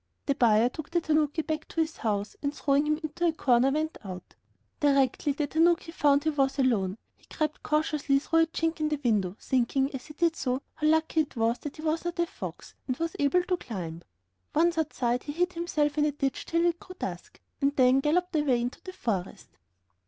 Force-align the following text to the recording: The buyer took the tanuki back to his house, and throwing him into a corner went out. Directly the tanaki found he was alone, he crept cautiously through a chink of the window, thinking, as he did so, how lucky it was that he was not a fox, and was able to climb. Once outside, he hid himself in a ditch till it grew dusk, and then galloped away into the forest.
The 0.25 0.33
buyer 0.33 0.67
took 0.67 0.89
the 0.89 0.99
tanuki 0.99 1.43
back 1.43 1.67
to 1.67 1.79
his 1.79 1.97
house, 1.97 2.35
and 2.41 2.51
throwing 2.51 2.87
him 2.87 2.99
into 3.03 3.27
a 3.27 3.31
corner 3.31 3.69
went 3.69 3.99
out. 4.03 4.33
Directly 4.79 5.31
the 5.31 5.45
tanaki 5.45 5.91
found 5.91 6.23
he 6.23 6.31
was 6.31 6.57
alone, 6.57 6.97
he 7.15 7.27
crept 7.27 7.61
cautiously 7.61 8.17
through 8.17 8.39
a 8.41 8.47
chink 8.47 8.79
of 8.79 8.89
the 8.89 8.99
window, 9.07 9.37
thinking, 9.39 9.93
as 9.93 10.07
he 10.07 10.15
did 10.15 10.35
so, 10.35 10.63
how 10.73 10.87
lucky 10.87 11.19
it 11.21 11.35
was 11.35 11.59
that 11.59 11.75
he 11.75 11.83
was 11.83 12.03
not 12.03 12.17
a 12.17 12.25
fox, 12.25 12.73
and 12.87 12.97
was 12.97 13.15
able 13.19 13.43
to 13.43 13.57
climb. 13.57 14.01
Once 14.55 14.75
outside, 14.79 15.21
he 15.21 15.33
hid 15.33 15.53
himself 15.53 15.99
in 15.99 16.05
a 16.05 16.11
ditch 16.11 16.47
till 16.47 16.65
it 16.65 16.79
grew 16.79 16.95
dusk, 16.97 17.39
and 17.61 17.75
then 17.75 17.99
galloped 17.99 18.35
away 18.35 18.59
into 18.59 18.81
the 18.81 18.93
forest. 18.93 19.49